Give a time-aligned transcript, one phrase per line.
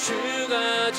[0.00, 0.90] 주가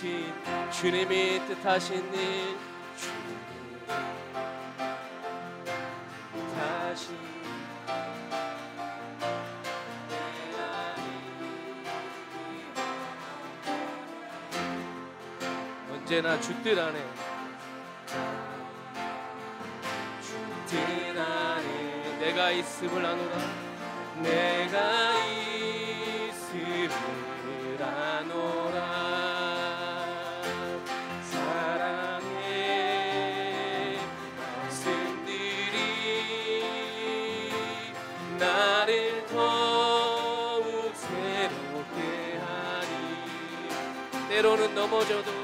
[0.00, 0.32] 주신
[0.70, 2.69] 주님이 뜻하신 일
[16.10, 16.98] 언제나 주뜻 안에
[20.20, 23.38] 주뜻 안에 내가 있음을 아노라.
[24.16, 25.24] 내가
[26.34, 26.90] 있음을
[27.80, 28.80] 아노라.
[31.22, 32.40] 사랑의
[34.56, 35.76] 말씀들이
[38.36, 45.39] 나를 더욱 새롭게 하니 때로는 넘어져도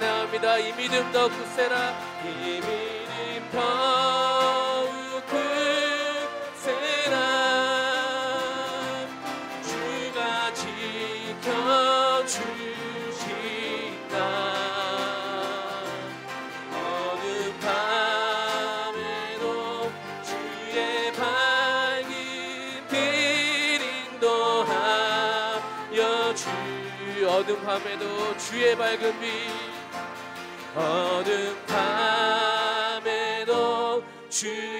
[0.00, 0.58] 찬양합니다.
[0.58, 4.90] 이 믿음 더 굳세라 이 믿음 더욱
[6.56, 7.16] 굳세라
[9.62, 12.40] 주가 지켜주신다.
[27.40, 29.69] 어둠 밤에도 주의 밝은 빛
[30.74, 31.56] 어둠
[32.96, 34.79] 밤에도 주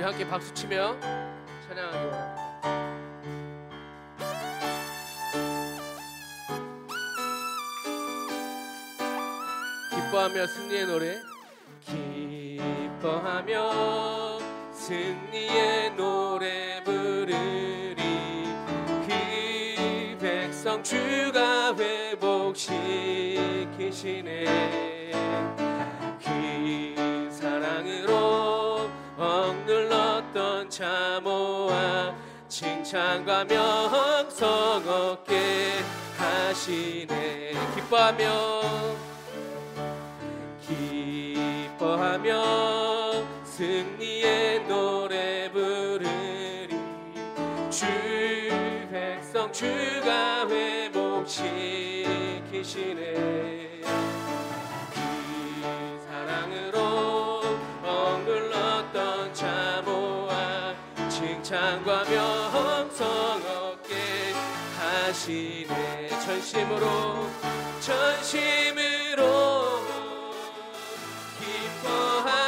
[0.00, 0.98] 우리 함께 박수 치며
[1.68, 2.40] 찬양하기 원합니다.
[9.90, 11.20] 기뻐하며 승리의 노래.
[13.02, 14.38] 기뻐하며
[14.72, 17.94] 승리의 노래 부르리.
[19.06, 22.80] 그 백성 주가 회복시키시네
[30.70, 32.14] 참호와
[32.48, 35.72] 칭찬과 명성 얻게
[36.16, 37.52] 하시네.
[37.74, 38.62] 기뻐하며
[41.76, 42.24] 기뻐하며
[43.44, 46.68] 승리의 노래 부르리.
[47.68, 47.86] 주
[48.90, 51.50] 백성 주가 회복시키시네
[61.50, 63.96] 칭찬과 명성 얻게
[64.78, 66.08] 하시네.
[66.24, 67.26] 전심으로
[67.80, 69.24] 전심으로
[71.40, 72.39] 기뻐하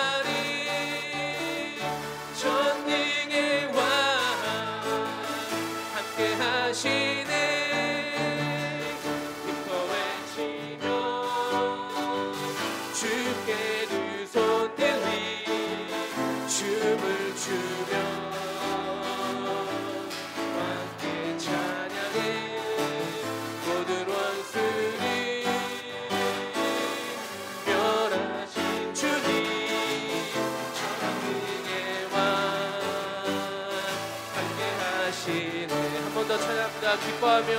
[34.43, 35.73] 함께 하시네.
[36.03, 37.51] 한 번 더 찬양합니다 기뻐하며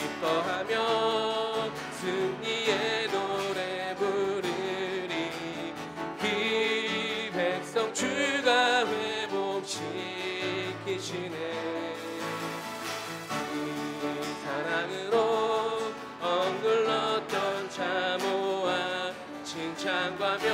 [0.00, 0.72] 기뻐하며
[2.00, 5.14] 승리의 노래 부르리.
[6.22, 6.24] 이
[7.32, 9.96] 백성 주가 회복시키시네.
[13.52, 13.56] 이
[14.44, 18.68] 사랑으로 엉글렀던 자모와
[19.44, 20.48] 칭찬과 얻게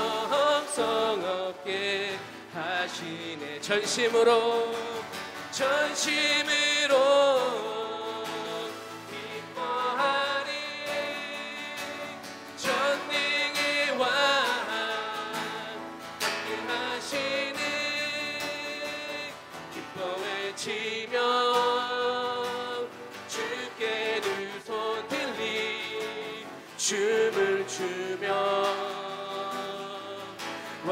[2.86, 4.72] 하시네 전심으로
[5.50, 7.15] 전심으로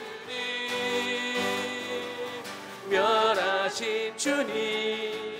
[2.89, 5.35] 멸하신 주님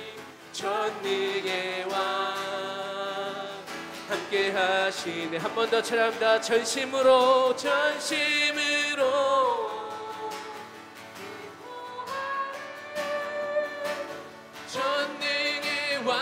[0.52, 2.36] 전능의 왕.
[4.08, 6.42] 함께 하시네 한 번 더 찬양합니다.
[6.42, 9.06] 전심으로 전심으로.
[14.68, 16.16] 전능의 왕.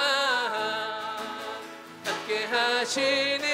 [2.05, 3.52] 함께 하시는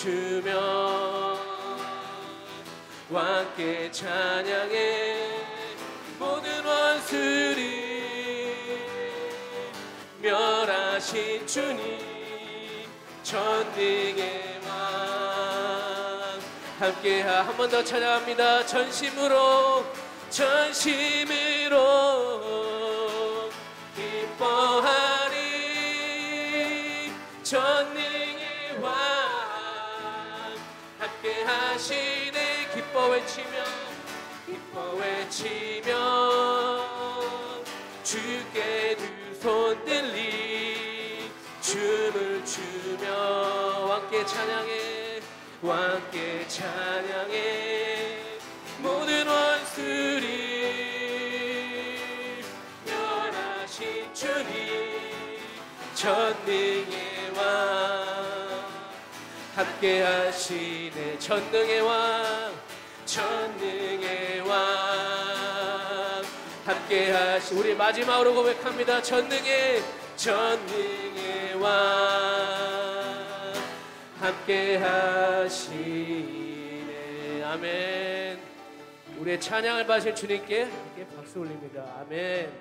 [0.00, 1.36] 추며
[3.10, 5.28] 왕께 찬양해
[6.18, 7.60] 모든 원수를
[10.22, 11.98] 멸하신 주님
[13.22, 16.40] 전능의 왕
[16.78, 18.64] 함께 한 번 더 찬양합니다.
[18.64, 19.84] 전심으로
[20.30, 21.78] 전심으로
[31.44, 33.64] 하시네 기뻐 외치며
[34.46, 35.92] 기뻐 외치며
[38.02, 41.30] 주께 두 손 들리
[41.62, 43.10] 춤을 추며
[43.88, 45.20] 왕께 찬양해
[45.62, 48.18] 왕께 찬양해.
[48.80, 50.28] 모든 원수를
[52.84, 55.40] 멸하신 주님
[55.94, 56.99] 전능의 왕
[59.80, 61.18] 함께 하시네.
[61.18, 62.52] 전능의 왕
[63.06, 66.22] 전능의 왕.
[66.66, 69.00] 함께 하시 우리 마지막으로 고백합니다.
[69.00, 69.82] 전능의
[70.16, 71.72] 전능의 왕.
[74.18, 75.72] 함께 하시네.
[77.42, 78.38] 아멘.
[79.18, 80.68] 우리의 찬양을 받으실 주님께
[81.16, 81.86] 박수 올립니다.
[82.02, 82.52] 아멘.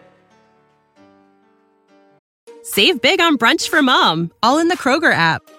[2.64, 5.59] Save big on brunch for mom, all in the Kroger app.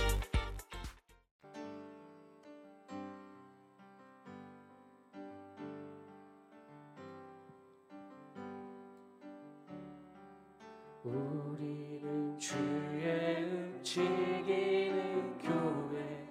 [11.03, 16.29] 우리는 주의 움직이는 교회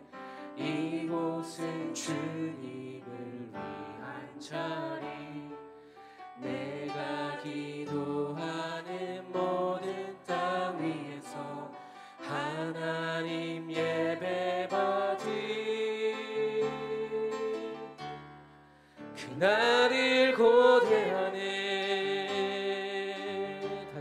[0.56, 5.06] 이곳은 주님을 위한 자리.
[6.40, 11.72] 내가 기도하는 모든 땅 위에서
[12.20, 15.30] 하나님 예배 받을
[19.16, 20.00] 그날을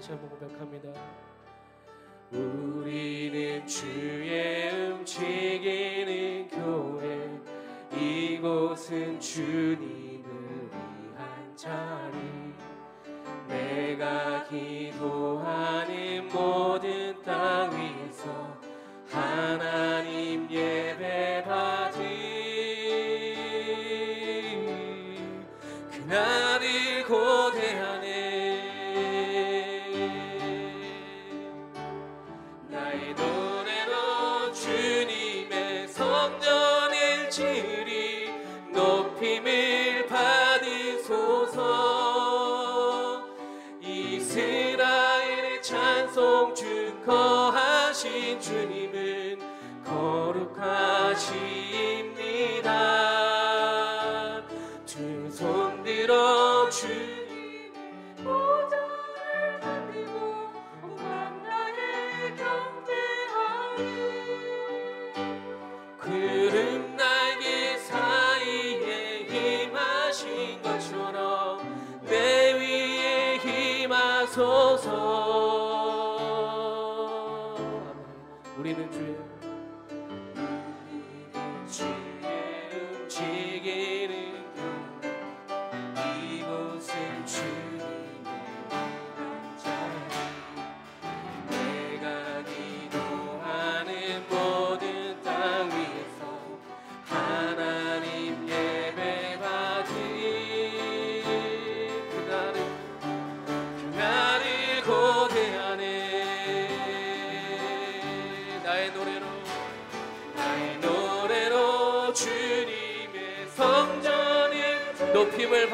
[0.09, 0.89] 다시 한번 고백합니다.
[2.31, 7.39] 우리는 주의 움직이는 교회
[7.95, 9.98] 이곳은 주님
[47.99, 49.39] 거룩하신 주님은
[49.83, 50.71] 거룩하십니다.
[54.85, 57.71] 두 손 들어 주님의
[58.23, 60.13] 보좌를 만들고
[60.83, 60.95] 온
[61.43, 63.75] 나의 경배하오
[65.99, 71.59] 구름 날개 사이에 힘하신 것처럼
[72.03, 74.87] 내 위에 힘하소서
[78.59, 79.38] 우리는 주의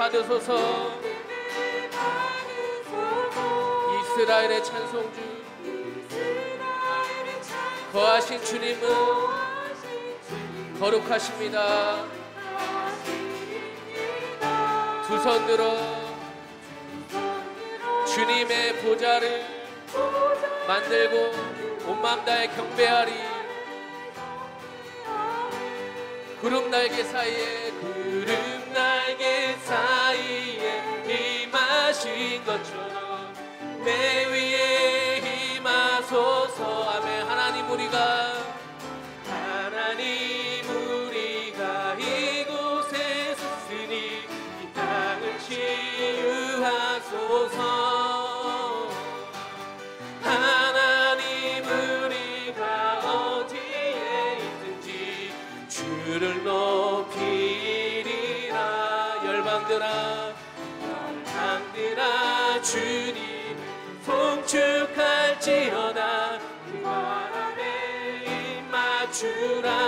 [0.06, 1.00] 받으소서.
[4.02, 5.20] 이스라엘의 찬송주.
[7.92, 8.88] 거하신 주님은
[10.80, 12.06] 거룩하십니다.
[15.08, 15.76] 두 손 들어
[18.06, 19.44] 주님의 보좌를
[20.68, 21.32] 만들고
[21.90, 23.14] 온맘 다해 경배하리.
[26.42, 28.55] 구름 날개 사이에 구름
[28.86, 33.34] 날개 사이에 임하신 것처럼
[33.84, 36.92] 내 위에 임하소서.
[36.92, 37.28] 아멘.
[37.28, 37.98] 하나님 우리가
[39.28, 43.96] 하나님 우리가 이곳에 섰으니
[44.62, 46.46] 이 땅을 치유하소서.
[50.22, 52.62] 하나님 우리가
[53.00, 55.34] 어디에 있든지
[55.70, 56.75] 주를 높
[59.86, 60.34] 열방들아
[60.82, 63.56] 열방들아 주님
[64.06, 66.00] 송축할지어다.
[66.72, 67.62] 그 바람에
[68.26, 69.85] 입 맞추라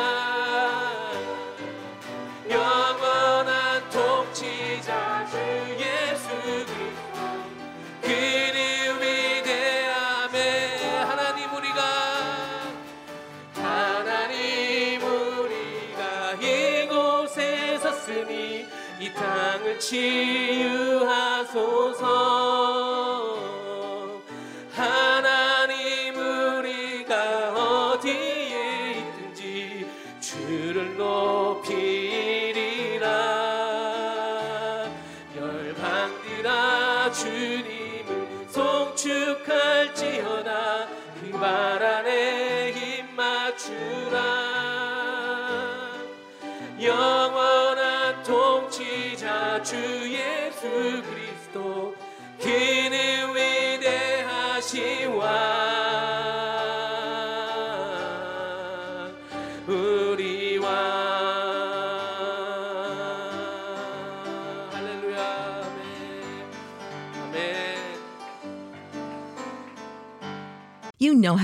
[19.68, 21.58] 땅을 치유하소서